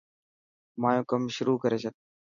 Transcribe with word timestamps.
مايو 0.81 1.03
ڪم 1.09 1.21
شروح 1.35 1.57
ڪري 1.63 1.77
ڇڏ. 1.83 1.95